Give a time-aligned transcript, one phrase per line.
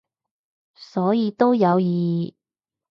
[0.73, 2.33] 所以都有意義